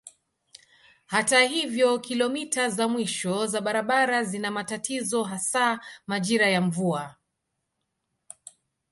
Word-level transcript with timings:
Hata 1.05 1.39
hivyo 1.41 1.99
kilomita 1.99 2.69
za 2.69 2.87
mwisho 2.87 3.47
za 3.47 3.61
barabara 3.61 4.23
zina 4.23 4.51
matatizo 4.51 5.23
hasa 5.23 5.79
majira 6.07 6.47
ya 6.49 6.61
mvua. 6.61 7.15